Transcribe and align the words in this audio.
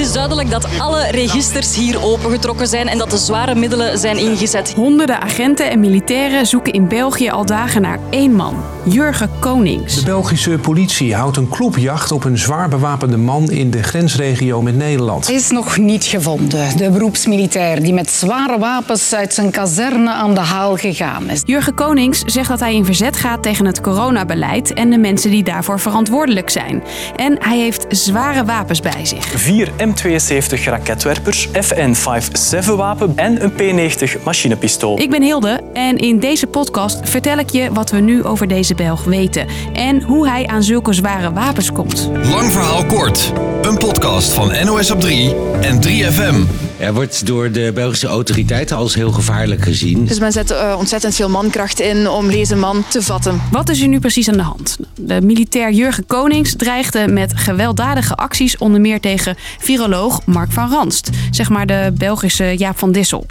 is 0.00 0.12
duidelijk 0.12 0.50
dat 0.50 0.68
alle 0.78 1.10
registers 1.10 1.76
hier 1.76 2.04
opengetrokken 2.04 2.66
zijn 2.66 2.88
en 2.88 2.98
dat 2.98 3.10
de 3.10 3.16
zware 3.16 3.54
middelen 3.54 3.98
zijn 3.98 4.16
ingezet. 4.16 4.72
Honderden 4.72 5.20
agenten 5.20 5.70
en 5.70 5.80
militairen 5.80 6.46
zoeken 6.46 6.72
in 6.72 6.88
België 6.88 7.30
al 7.30 7.46
dagen 7.46 7.82
naar 7.82 7.98
één 8.10 8.32
man, 8.32 8.54
Jurgen 8.84 9.30
Konings. 9.38 9.94
De 9.94 10.04
Belgische 10.04 10.58
politie 10.58 11.14
houdt 11.14 11.36
een 11.36 11.48
klopjacht 11.48 12.12
op 12.12 12.24
een 12.24 12.38
zwaar 12.38 12.68
bewapende 12.68 13.16
man 13.16 13.50
in 13.50 13.70
de 13.70 13.82
grensregio 13.82 14.62
met 14.62 14.76
Nederland. 14.76 15.26
Hij 15.26 15.36
is 15.36 15.50
nog 15.50 15.76
niet 15.76 16.04
gevonden, 16.04 16.76
de 16.76 16.90
beroepsmilitair 16.90 17.82
die 17.82 17.92
met 17.92 18.10
zware 18.10 18.58
wapens 18.58 19.14
uit 19.14 19.34
zijn 19.34 19.50
kazerne 19.50 20.12
aan 20.12 20.34
de 20.34 20.40
haal 20.40 20.76
gegaan 20.76 21.30
is. 21.30 21.42
Jurgen 21.44 21.74
Konings 21.74 22.22
zegt 22.26 22.48
dat 22.48 22.60
hij 22.60 22.74
in 22.74 22.84
verzet 22.84 23.16
gaat 23.16 23.42
tegen 23.42 23.66
het 23.66 23.80
coronabeleid 23.80 24.72
en 24.72 24.90
de 24.90 24.98
mensen 24.98 25.30
die 25.30 25.42
daarvoor 25.42 25.80
verantwoordelijk 25.80 26.50
zijn. 26.50 26.82
En 27.16 27.36
hij 27.38 27.58
heeft 27.58 27.84
zware 27.88 28.44
wapens 28.44 28.80
bij 28.80 29.04
zich. 29.04 29.24
Vier 29.24 29.72
M72 29.90 30.64
raketwerpers, 30.64 31.48
FN-57-wapen 31.52 33.12
en 33.16 33.42
een 33.42 33.52
P90 33.52 34.22
machinepistool. 34.24 34.98
Ik 35.00 35.10
ben 35.10 35.22
Hilde 35.22 35.60
en 35.72 35.96
in 35.96 36.18
deze 36.18 36.46
podcast 36.46 37.08
vertel 37.08 37.38
ik 37.38 37.50
je 37.50 37.72
wat 37.72 37.90
we 37.90 38.00
nu 38.00 38.24
over 38.24 38.48
deze 38.48 38.74
Belg 38.74 39.04
weten 39.04 39.46
en 39.72 40.02
hoe 40.02 40.28
hij 40.28 40.46
aan 40.46 40.62
zulke 40.62 40.92
zware 40.92 41.32
wapens 41.32 41.72
komt. 41.72 42.10
Lang 42.22 42.52
verhaal 42.52 42.84
kort. 42.84 43.32
Een 43.62 43.78
podcast 43.78 44.32
van 44.32 44.52
NOS 44.64 44.90
op 44.90 45.00
3 45.00 45.34
en 45.60 45.80
3FM. 45.86 46.69
Er 46.80 46.94
wordt 46.94 47.26
door 47.26 47.50
de 47.50 47.70
Belgische 47.74 48.06
autoriteiten 48.06 48.76
als 48.76 48.94
heel 48.94 49.12
gevaarlijk 49.12 49.62
gezien. 49.62 50.06
Dus 50.06 50.18
men 50.18 50.32
zet 50.32 50.50
uh, 50.50 50.74
ontzettend 50.78 51.14
veel 51.14 51.28
mankracht 51.28 51.80
in 51.80 52.08
om 52.08 52.30
deze 52.30 52.56
man 52.56 52.84
te 52.88 53.02
vatten. 53.02 53.40
Wat 53.50 53.68
is 53.68 53.80
er 53.80 53.88
nu 53.88 53.98
precies 53.98 54.28
aan 54.28 54.36
de 54.36 54.42
hand? 54.42 54.78
De 54.94 55.20
militair 55.20 55.72
Jurgen 55.72 56.06
Konings 56.06 56.56
dreigde 56.56 57.08
met 57.08 57.32
gewelddadige 57.36 58.14
acties 58.14 58.58
onder 58.58 58.80
meer 58.80 59.00
tegen 59.00 59.36
viroloog 59.58 60.26
Mark 60.26 60.52
van 60.52 60.70
Ranst, 60.70 61.10
zeg 61.30 61.48
maar 61.48 61.66
de 61.66 61.92
Belgische 61.94 62.56
Jaap 62.56 62.78
van 62.78 62.92
Dissel. 62.92 63.26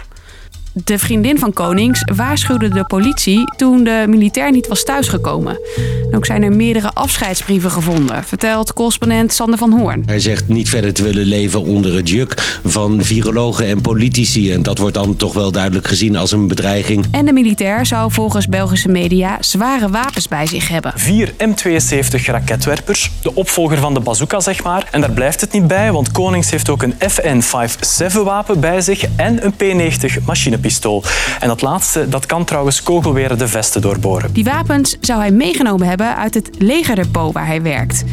De 0.72 0.98
vriendin 0.98 1.38
van 1.38 1.52
Konings 1.52 2.02
waarschuwde 2.14 2.68
de 2.68 2.84
politie 2.84 3.52
toen 3.56 3.84
de 3.84 4.04
militair 4.08 4.50
niet 4.50 4.68
was 4.68 4.84
thuisgekomen. 4.84 5.58
ook 6.12 6.26
zijn 6.26 6.42
er 6.42 6.52
meerdere 6.52 6.90
afscheidsbrieven 6.94 7.70
gevonden, 7.70 8.24
vertelt 8.24 8.72
correspondent 8.72 9.32
Sander 9.32 9.58
van 9.58 9.78
Hoorn. 9.78 10.02
Hij 10.06 10.20
zegt 10.20 10.48
niet 10.48 10.68
verder 10.68 10.92
te 10.92 11.02
willen 11.02 11.24
leven 11.24 11.62
onder 11.62 11.94
het 11.94 12.08
juk 12.08 12.58
van 12.64 13.04
virologen 13.04 13.66
en 13.66 13.80
politici. 13.80 14.52
En 14.52 14.62
dat 14.62 14.78
wordt 14.78 14.94
dan 14.94 15.16
toch 15.16 15.32
wel 15.32 15.52
duidelijk 15.52 15.86
gezien 15.86 16.16
als 16.16 16.32
een 16.32 16.48
bedreiging. 16.48 17.06
En 17.10 17.26
de 17.26 17.32
militair 17.32 17.86
zou 17.86 18.12
volgens 18.12 18.48
Belgische 18.48 18.88
media 18.88 19.36
zware 19.40 19.88
wapens 19.88 20.28
bij 20.28 20.46
zich 20.46 20.68
hebben. 20.68 20.92
Vier 20.96 21.32
M72 21.32 22.24
raketwerpers, 22.24 23.10
de 23.22 23.34
opvolger 23.34 23.78
van 23.78 23.94
de 23.94 24.00
bazooka 24.00 24.40
zeg 24.40 24.62
maar. 24.62 24.88
En 24.90 25.00
daar 25.00 25.12
blijft 25.12 25.40
het 25.40 25.52
niet 25.52 25.66
bij, 25.66 25.92
want 25.92 26.12
Konings 26.12 26.50
heeft 26.50 26.68
ook 26.68 26.82
een 26.82 26.94
FN-57-wapen 26.98 28.60
bij 28.60 28.80
zich 28.80 29.04
en 29.16 29.44
een 29.44 29.54
P90 29.54 30.24
machine 30.24 30.58
pistool. 30.60 31.02
En 31.40 31.48
dat 31.48 31.62
laatste 31.62 32.08
dat 32.08 32.26
kan 32.26 32.44
trouwens 32.44 32.82
kogelweren 32.82 33.38
de 33.38 33.48
vesten 33.48 33.80
doorboren. 33.80 34.32
Die 34.32 34.44
wapens 34.44 34.96
zou 35.00 35.20
hij 35.20 35.30
meegenomen 35.30 35.88
hebben 35.88 36.16
uit 36.16 36.34
het 36.34 36.50
legerdepot 36.58 37.32
waar 37.32 37.46
hij 37.46 37.62
werkt. 37.62 38.04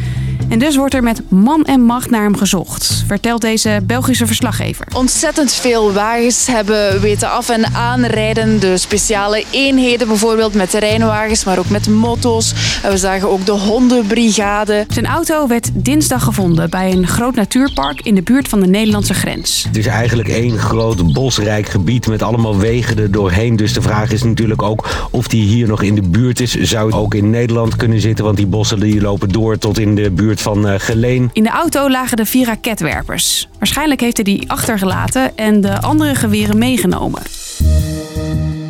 En 0.48 0.58
dus 0.58 0.76
wordt 0.76 0.94
er 0.94 1.02
met 1.02 1.22
man 1.28 1.64
en 1.64 1.80
macht 1.80 2.10
naar 2.10 2.22
hem 2.22 2.36
gezocht, 2.36 3.04
vertelt 3.06 3.40
deze 3.40 3.80
Belgische 3.84 4.26
verslaggever. 4.26 4.86
Ontzettend 4.94 5.52
veel 5.52 5.92
wagens 5.92 6.46
hebben 6.46 7.00
weten 7.00 7.30
af- 7.30 7.48
en 7.48 7.74
aanrijden. 7.74 8.60
De 8.60 8.76
speciale 8.76 9.44
eenheden 9.50 10.06
bijvoorbeeld 10.06 10.54
met 10.54 10.70
terreinwagens, 10.70 11.44
maar 11.44 11.58
ook 11.58 11.68
met 11.68 11.88
motto's. 11.88 12.52
En 12.82 12.90
we 12.90 12.96
zagen 12.96 13.30
ook 13.30 13.46
de 13.46 13.52
hondenbrigade. 13.52 14.86
Zijn 14.88 15.06
auto 15.06 15.46
werd 15.46 15.70
dinsdag 15.74 16.24
gevonden 16.24 16.70
bij 16.70 16.92
een 16.92 17.06
groot 17.06 17.34
natuurpark 17.34 18.00
in 18.00 18.14
de 18.14 18.22
buurt 18.22 18.48
van 18.48 18.60
de 18.60 18.66
Nederlandse 18.66 19.14
grens. 19.14 19.64
Het 19.66 19.76
is 19.76 19.86
eigenlijk 19.86 20.28
één 20.28 20.58
groot 20.58 21.12
bosrijk 21.12 21.68
gebied 21.68 22.06
met 22.06 22.22
allemaal 22.22 22.58
wegen 22.58 22.98
er 22.98 23.10
doorheen. 23.10 23.56
Dus 23.56 23.72
de 23.72 23.82
vraag 23.82 24.12
is 24.12 24.22
natuurlijk 24.22 24.62
ook 24.62 25.08
of 25.10 25.28
die 25.28 25.46
hier 25.46 25.66
nog 25.66 25.82
in 25.82 25.94
de 25.94 26.08
buurt 26.08 26.40
is. 26.40 26.54
Zou 26.54 26.92
ook 26.92 27.14
in 27.14 27.30
Nederland 27.30 27.76
kunnen 27.76 28.00
zitten, 28.00 28.24
want 28.24 28.36
die 28.36 28.46
bossen 28.46 28.80
die 28.80 29.00
lopen 29.00 29.28
door 29.28 29.58
tot 29.58 29.78
in 29.78 29.94
de 29.94 30.10
buurt 30.10 30.37
van 30.40 30.68
uh, 30.68 30.74
Geleen. 30.78 31.30
In 31.32 31.42
de 31.42 31.50
auto 31.50 31.90
lagen 31.90 32.16
de 32.16 32.26
vier 32.26 32.46
raketwerpers. 32.46 33.48
Waarschijnlijk 33.58 34.00
heeft 34.00 34.16
hij 34.16 34.24
die 34.24 34.50
achtergelaten 34.50 35.36
en 35.36 35.60
de 35.60 35.80
andere 35.80 36.14
geweren 36.14 36.58
meegenomen. 36.58 37.22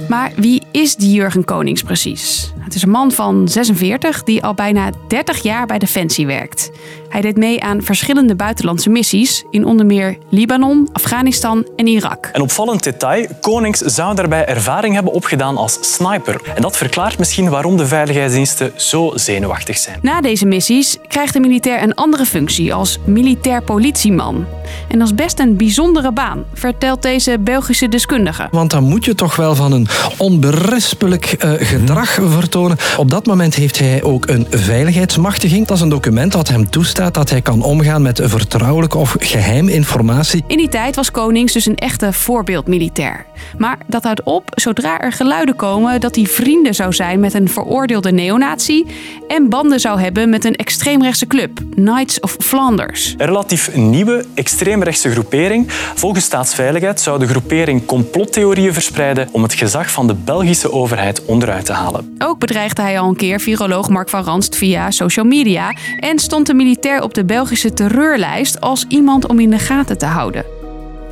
Maar 0.08 0.32
wie 0.36 0.62
is 0.70 0.96
die 0.96 1.12
Jurgen 1.12 1.44
Konings 1.44 1.82
precies? 1.82 2.52
Het 2.58 2.74
is 2.74 2.82
een 2.82 2.90
man 2.90 3.12
van 3.12 3.48
46 3.48 4.22
die 4.22 4.42
al 4.42 4.54
bijna 4.54 4.90
30 5.08 5.42
jaar 5.42 5.66
bij 5.66 5.78
Defensie 5.78 6.26
werkt. 6.26 6.70
Hij 7.08 7.20
deed 7.20 7.36
mee 7.36 7.62
aan 7.62 7.82
verschillende 7.82 8.34
buitenlandse 8.34 8.90
missies 8.90 9.44
in 9.50 9.64
onder 9.64 9.86
meer 9.86 10.18
Libanon, 10.28 10.88
Afghanistan 10.92 11.66
en 11.76 11.86
Irak. 11.86 12.30
Een 12.32 12.40
opvallend 12.40 12.82
detail: 12.82 13.26
Konings 13.40 13.78
zou 13.78 14.14
daarbij 14.14 14.46
ervaring 14.46 14.94
hebben 14.94 15.12
opgedaan 15.12 15.56
als 15.56 15.78
sniper. 15.80 16.40
En 16.54 16.62
dat 16.62 16.76
verklaart 16.76 17.18
misschien 17.18 17.48
waarom 17.48 17.76
de 17.76 17.86
veiligheidsdiensten 17.86 18.72
zo 18.76 19.12
zenuwachtig 19.14 19.78
zijn. 19.78 19.98
Na 20.02 20.20
deze 20.20 20.46
missies 20.46 20.96
krijgt 21.08 21.32
de 21.32 21.40
militair 21.40 21.82
een 21.82 21.94
andere 21.94 22.24
functie 22.24 22.74
als 22.74 22.98
militair 23.04 23.62
politieman. 23.62 24.46
En 24.88 24.98
dat 24.98 25.08
is 25.08 25.14
best 25.14 25.38
een 25.38 25.56
bijzondere 25.56 26.12
baan, 26.12 26.44
vertelt 26.54 27.02
deze 27.02 27.38
Belgische 27.40 27.88
deskundige. 27.88 28.48
Want 28.50 28.70
dan 28.70 28.84
moet 28.84 29.04
je 29.04 29.14
toch 29.14 29.36
wel 29.36 29.54
van 29.54 29.72
een 29.72 29.86
onberispelijk 30.16 31.44
uh, 31.44 31.52
gedrag 31.58 32.18
vertonen. 32.28 32.76
Op 32.96 33.10
dat 33.10 33.26
moment 33.26 33.54
heeft 33.54 33.78
hij 33.78 34.02
ook 34.02 34.28
een 34.28 34.46
veiligheidsmachtiging. 34.50 35.66
Dat 35.66 35.76
is 35.76 35.82
een 35.82 35.88
document 35.88 36.32
dat 36.32 36.48
hem 36.48 36.70
toestaat 36.78 37.14
dat 37.14 37.30
hij 37.30 37.42
kan 37.42 37.62
omgaan 37.62 38.02
met 38.02 38.20
vertrouwelijke 38.24 38.98
of 38.98 39.16
geheim 39.18 39.68
informatie. 39.68 40.44
In 40.46 40.56
die 40.56 40.68
tijd 40.68 40.96
was 40.96 41.10
Konings 41.10 41.52
dus 41.52 41.66
een 41.66 41.76
echte 41.76 42.12
voorbeeldmilitair. 42.12 43.26
Maar 43.56 43.78
dat 43.86 44.02
houdt 44.02 44.22
op 44.22 44.50
zodra 44.54 45.00
er 45.00 45.12
geluiden 45.12 45.56
komen 45.56 46.00
dat 46.00 46.14
hij 46.16 46.24
vrienden 46.24 46.74
zou 46.74 46.92
zijn 46.92 47.20
met 47.20 47.34
een 47.34 47.48
veroordeelde 47.48 48.12
neonazi 48.12 48.86
en 49.28 49.48
banden 49.48 49.80
zou 49.80 50.00
hebben 50.00 50.30
met 50.30 50.44
een 50.44 50.56
extreemrechtse 50.56 51.26
club, 51.26 51.60
Knights 51.74 52.20
of 52.20 52.36
Flanders. 52.38 53.14
Een 53.16 53.26
relatief 53.26 53.76
nieuwe 53.76 54.24
extreemrechtse 54.34 55.10
groepering. 55.10 55.64
Volgens 55.94 56.24
Staatsveiligheid 56.24 57.00
zou 57.00 57.18
de 57.18 57.26
groepering 57.26 57.86
complottheorieën 57.86 58.72
verspreiden 58.72 59.28
om 59.32 59.42
het 59.42 59.54
gezag 59.54 59.90
van 59.90 60.06
de 60.06 60.14
Belgische 60.14 60.72
overheid 60.72 61.24
onderuit 61.24 61.64
te 61.64 61.72
halen. 61.72 62.16
Ook 62.18 62.38
bedreigde 62.38 62.82
hij 62.82 63.00
al 63.00 63.08
een 63.08 63.16
keer 63.16 63.40
viroloog 63.40 63.88
Mark 63.88 64.08
van 64.08 64.24
Ranst 64.24 64.56
via 64.56 64.90
social 64.90 65.24
media 65.24 65.74
en 65.96 66.18
stond 66.18 66.46
de 66.46 66.54
militair 66.68 67.02
op 67.02 67.14
de 67.14 67.24
Belgische 67.24 67.72
terreurlijst 67.72 68.60
als 68.60 68.86
iemand 68.88 69.28
om 69.28 69.38
in 69.38 69.50
de 69.50 69.58
gaten 69.58 69.98
te 69.98 70.06
houden. 70.06 70.44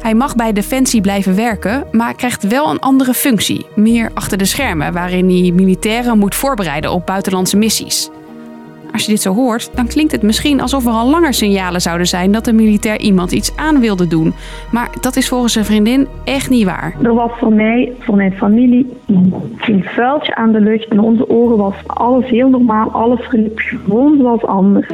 Hij 0.00 0.14
mag 0.14 0.34
bij 0.34 0.52
Defensie 0.52 1.00
blijven 1.00 1.36
werken, 1.36 1.84
maar 1.92 2.14
krijgt 2.14 2.48
wel 2.48 2.70
een 2.70 2.78
andere 2.78 3.14
functie, 3.14 3.66
meer 3.74 4.10
achter 4.14 4.38
de 4.38 4.44
schermen, 4.44 4.92
waarin 4.92 5.28
hij 5.28 5.50
militairen 5.50 6.18
moet 6.18 6.34
voorbereiden 6.34 6.92
op 6.92 7.06
buitenlandse 7.06 7.56
missies. 7.56 8.10
Als 8.92 9.04
je 9.04 9.10
dit 9.10 9.20
zo 9.22 9.34
hoort, 9.34 9.70
dan 9.74 9.86
klinkt 9.86 10.12
het 10.12 10.22
misschien 10.22 10.60
alsof 10.60 10.86
er 10.86 10.92
al 10.92 11.10
langer 11.10 11.34
signalen 11.34 11.80
zouden 11.80 12.06
zijn 12.06 12.32
dat 12.32 12.44
de 12.44 12.52
militair 12.52 13.00
iemand 13.00 13.32
iets 13.32 13.56
aan 13.56 13.80
wilde 13.80 14.06
doen. 14.06 14.34
Maar 14.72 14.90
dat 15.00 15.16
is 15.16 15.28
volgens 15.28 15.52
zijn 15.52 15.64
vriendin 15.64 16.06
echt 16.24 16.50
niet 16.50 16.64
waar. 16.64 16.94
Er 17.02 17.14
was 17.14 17.30
voor 17.38 17.52
mij, 17.52 17.92
voor 17.98 18.16
mijn 18.16 18.32
familie, 18.32 18.96
geen 19.56 19.84
vuiltje 19.84 20.34
aan 20.34 20.52
de 20.52 20.60
lucht. 20.60 20.90
In 20.90 21.00
onze 21.00 21.28
ogen 21.30 21.56
was 21.56 21.74
alles 21.86 22.28
heel 22.28 22.48
normaal, 22.48 22.90
alles 22.90 23.20
verliep 23.20 23.58
gewoon 23.58 24.16
zoals 24.18 24.44
anders. 24.44 24.88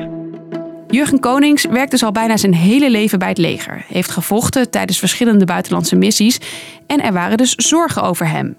Jurgen 0.92 1.20
Konings 1.20 1.64
werkt 1.64 1.90
dus 1.90 2.04
al 2.04 2.12
bijna 2.12 2.36
zijn 2.36 2.54
hele 2.54 2.90
leven 2.90 3.18
bij 3.18 3.28
het 3.28 3.38
leger. 3.38 3.84
Heeft 3.88 4.10
gevochten 4.10 4.70
tijdens 4.70 4.98
verschillende 4.98 5.44
buitenlandse 5.44 5.96
missies 5.96 6.38
en 6.86 7.02
er 7.02 7.12
waren 7.12 7.36
dus 7.36 7.54
zorgen 7.54 8.02
over 8.02 8.28
hem. 8.28 8.56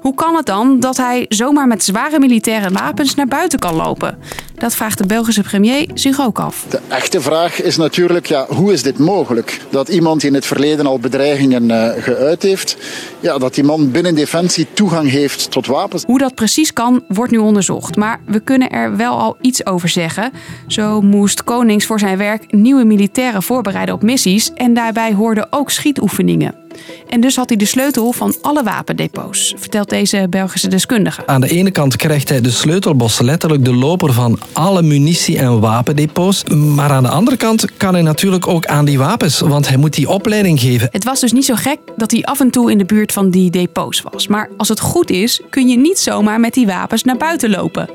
Hoe 0.00 0.14
kan 0.14 0.36
het 0.36 0.46
dan 0.46 0.80
dat 0.80 0.96
hij 0.96 1.26
zomaar 1.28 1.66
met 1.66 1.84
zware 1.84 2.18
militaire 2.18 2.70
wapens 2.70 3.14
naar 3.14 3.26
buiten 3.26 3.58
kan 3.58 3.74
lopen? 3.74 4.18
Dat 4.58 4.74
vraagt 4.74 4.98
de 4.98 5.06
Belgische 5.06 5.42
premier 5.42 5.88
zich 5.94 6.20
ook 6.20 6.38
af. 6.38 6.64
De 6.68 6.80
echte 6.88 7.20
vraag 7.20 7.62
is 7.62 7.76
natuurlijk, 7.76 8.26
ja, 8.26 8.46
hoe 8.48 8.72
is 8.72 8.82
dit 8.82 8.98
mogelijk? 8.98 9.60
Dat 9.70 9.88
iemand 9.88 10.20
die 10.20 10.28
in 10.28 10.34
het 10.34 10.46
verleden 10.46 10.86
al 10.86 10.98
bedreigingen 10.98 11.62
uh, 11.70 12.02
geuit 12.02 12.42
heeft, 12.42 12.76
ja, 13.20 13.38
dat 13.38 13.54
die 13.54 13.64
man 13.64 13.90
binnen 13.90 14.14
Defensie 14.14 14.66
toegang 14.72 15.10
heeft 15.10 15.50
tot 15.50 15.66
wapens. 15.66 16.04
Hoe 16.06 16.18
dat 16.18 16.34
precies 16.34 16.72
kan, 16.72 17.04
wordt 17.08 17.32
nu 17.32 17.38
onderzocht. 17.38 17.96
Maar 17.96 18.20
we 18.26 18.40
kunnen 18.40 18.70
er 18.70 18.96
wel 18.96 19.18
al 19.18 19.36
iets 19.40 19.66
over 19.66 19.88
zeggen. 19.88 20.32
Zo 20.66 21.00
moest 21.00 21.44
Konings 21.44 21.86
voor 21.86 21.98
zijn 21.98 22.18
werk 22.18 22.52
nieuwe 22.52 22.84
militairen 22.84 23.42
voorbereiden 23.42 23.94
op 23.94 24.02
missies 24.02 24.50
en 24.54 24.74
daarbij 24.74 25.14
hoorden 25.14 25.46
ook 25.50 25.70
schietoefeningen. 25.70 26.65
En 27.08 27.20
dus 27.20 27.36
had 27.36 27.48
hij 27.48 27.58
de 27.58 27.64
sleutel 27.64 28.12
van 28.12 28.34
alle 28.40 28.62
wapendepots, 28.62 29.54
vertelt 29.56 29.88
deze 29.90 30.26
Belgische 30.30 30.68
deskundige. 30.68 31.26
Aan 31.26 31.40
de 31.40 31.48
ene 31.48 31.70
kant 31.70 31.96
krijgt 31.96 32.28
hij 32.28 32.40
de 32.40 32.50
sleutelbos, 32.50 33.20
letterlijk 33.20 33.64
de 33.64 33.74
loper 33.74 34.12
van 34.12 34.38
alle 34.52 34.82
munitie- 34.82 35.38
en 35.38 35.60
wapendepots. 35.60 36.44
Maar 36.44 36.90
aan 36.90 37.02
de 37.02 37.08
andere 37.08 37.36
kant 37.36 37.76
kan 37.76 37.94
hij 37.94 38.02
natuurlijk 38.02 38.46
ook 38.46 38.66
aan 38.66 38.84
die 38.84 38.98
wapens, 38.98 39.40
want 39.40 39.68
hij 39.68 39.76
moet 39.76 39.94
die 39.94 40.08
opleiding 40.08 40.60
geven. 40.60 40.88
Het 40.92 41.04
was 41.04 41.20
dus 41.20 41.32
niet 41.32 41.44
zo 41.44 41.54
gek 41.54 41.78
dat 41.96 42.10
hij 42.10 42.24
af 42.24 42.40
en 42.40 42.50
toe 42.50 42.70
in 42.70 42.78
de 42.78 42.84
buurt 42.84 43.12
van 43.12 43.30
die 43.30 43.50
depots 43.50 44.02
was. 44.10 44.26
Maar 44.26 44.50
als 44.56 44.68
het 44.68 44.80
goed 44.80 45.10
is, 45.10 45.40
kun 45.50 45.68
je 45.68 45.76
niet 45.76 45.98
zomaar 45.98 46.40
met 46.40 46.54
die 46.54 46.66
wapens 46.66 47.02
naar 47.02 47.16
buiten 47.16 47.50
lopen. 47.50 47.90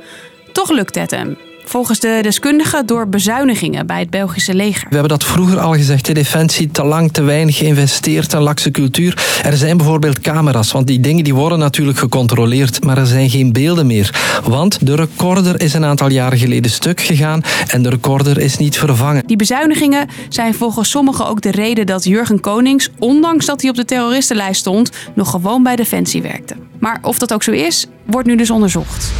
Toch 0.52 0.70
lukt 0.70 0.96
het 0.96 1.12
hem. 1.12 1.38
Volgens 1.66 2.00
de 2.00 2.20
deskundigen 2.22 2.86
door 2.86 3.08
bezuinigingen 3.08 3.86
bij 3.86 4.00
het 4.00 4.10
Belgische 4.10 4.54
leger. 4.54 4.86
We 4.90 4.94
hebben 4.94 5.10
dat 5.10 5.24
vroeger 5.24 5.60
al 5.60 5.74
gezegd. 5.74 6.06
De 6.06 6.14
defensie 6.14 6.72
te 6.72 6.84
lang, 6.84 7.12
te 7.12 7.22
weinig 7.22 7.58
geïnvesteerd, 7.58 8.34
een 8.34 8.42
lakse 8.42 8.72
cultuur. 8.72 9.40
Er 9.44 9.58
zijn 9.58 9.78
bijvoorbeeld 9.78 10.20
camera's, 10.20 10.72
want 10.72 10.88
die 10.88 11.00
dingen 11.00 11.24
die 11.24 11.36
worden 11.36 11.60
natuurlijk 11.60 11.98
gecontroleerd, 11.98 12.84
maar 12.84 12.98
er 12.98 13.06
zijn 13.06 13.30
geen 13.30 13.54
beelden 13.54 13.88
meer. 13.88 14.40
Want 14.44 14.86
de 14.86 14.96
recorder 14.96 15.62
is 15.62 15.74
een 15.74 15.86
aantal 15.86 16.10
jaren 16.10 16.38
geleden 16.38 16.72
stuk 16.72 17.02
gegaan 17.02 17.42
en 17.68 17.82
de 17.82 17.90
recorder 17.90 18.40
is 18.40 18.58
niet 18.58 18.78
vervangen. 18.78 19.24
Die 19.26 19.38
bezuinigingen 19.38 20.08
zijn 20.30 20.54
volgens 20.54 20.90
sommigen 20.90 21.28
ook 21.28 21.42
de 21.42 21.52
reden 21.52 21.86
dat 21.86 22.04
Jurgen 22.04 22.40
Konings, 22.40 22.90
ondanks 23.00 23.46
dat 23.46 23.62
hij 23.62 23.70
op 23.70 23.76
de 23.76 23.86
terroristenlijst 23.86 24.60
stond, 24.60 24.90
nog 25.16 25.30
gewoon 25.30 25.64
bij 25.64 25.76
Defensie 25.76 26.22
werkte. 26.22 26.56
Maar 26.80 27.00
of 27.02 27.20
dat 27.20 27.34
ook 27.34 27.44
zo 27.44 27.52
is, 27.52 27.88
wordt 28.06 28.28
nu 28.28 28.36
dus 28.36 28.50
onderzocht. 28.50 29.12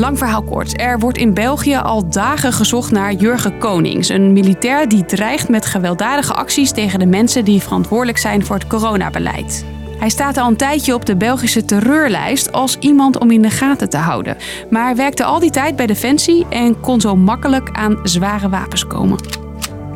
Lang 0.00 0.18
verhaal 0.18 0.42
kort. 0.42 0.80
Er 0.80 0.98
wordt 0.98 1.18
in 1.18 1.34
België 1.34 1.76
al 1.76 2.08
dagen 2.08 2.52
gezocht 2.52 2.90
naar 2.90 3.12
Jurgen 3.12 3.58
Konings, 3.58 4.08
een 4.08 4.32
militair 4.32 4.88
die 4.88 5.04
dreigt 5.04 5.48
met 5.48 5.66
gewelddadige 5.66 6.34
acties 6.34 6.72
tegen 6.72 6.98
de 6.98 7.06
mensen 7.06 7.44
die 7.44 7.60
verantwoordelijk 7.60 8.18
zijn 8.18 8.44
voor 8.44 8.56
het 8.56 8.66
coronabeleid. 8.66 9.64
Hij 9.98 10.08
staat 10.08 10.36
al 10.36 10.48
een 10.48 10.56
tijdje 10.56 10.94
op 10.94 11.06
de 11.06 11.16
Belgische 11.16 11.64
terreurlijst 11.64 12.52
als 12.52 12.76
iemand 12.78 13.18
om 13.18 13.30
in 13.30 13.42
de 13.42 13.50
gaten 13.50 13.90
te 13.90 13.96
houden. 13.96 14.36
Maar 14.70 14.96
werkte 14.96 15.24
al 15.24 15.38
die 15.38 15.50
tijd 15.50 15.76
bij 15.76 15.86
Defensie 15.86 16.46
en 16.48 16.80
kon 16.80 17.00
zo 17.00 17.16
makkelijk 17.16 17.68
aan 17.72 17.98
zware 18.02 18.48
wapens 18.48 18.86
komen. 18.86 19.18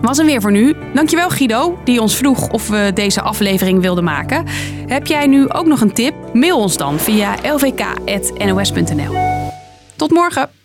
Was 0.01 0.19
er 0.19 0.25
weer 0.25 0.41
voor 0.41 0.53
nu. 0.53 0.75
Dankjewel 0.95 1.31
Guido, 1.31 1.79
die 1.85 2.01
ons 2.01 2.17
vroeg 2.17 2.49
of 2.49 2.69
we 2.69 2.91
deze 2.95 3.23
aflevering 3.23 3.81
wilden 3.81 4.05
maken. 4.05 4.45
Heb 4.87 5.07
jij 5.07 5.27
nu 5.27 5.49
ook 5.49 5.67
nog 5.67 5.81
een 5.81 5.93
tip? 5.93 6.15
Mail 6.33 6.59
ons 6.59 6.77
dan 6.77 6.99
via 6.99 7.35
lvk.nos.nl. 7.43 9.34
Tot 9.97 10.11
morgen! 10.11 10.64